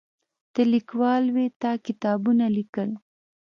[0.53, 2.89] ته لیکوال وې تا کتابونه لیکل.